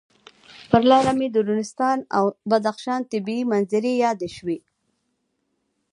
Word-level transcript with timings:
پر 0.69 0.81
لاره 0.89 1.13
مې 1.17 1.27
د 1.31 1.37
نورستان 1.47 1.97
او 2.17 2.25
بدخشان 2.49 3.01
طبعي 3.11 3.39
منظرې 3.51 3.93
یادې 4.03 4.29
شوې. 4.37 4.57